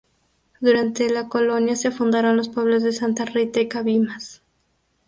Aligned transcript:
Durante 0.61 1.11
la 1.11 1.27
colonia 1.27 1.75
se 1.75 1.91
fundaron 1.91 2.35
los 2.35 2.49
pueblos 2.49 2.81
de 2.81 2.91
Santa 2.91 3.23
Rita 3.23 3.59
y 3.59 3.67
Cabimas. 3.67 4.41